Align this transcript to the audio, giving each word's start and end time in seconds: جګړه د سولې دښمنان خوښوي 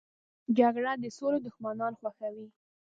جګړه 0.57 0.91
د 1.03 1.05
سولې 1.17 1.39
دښمنان 1.43 1.93
خوښوي 1.99 2.47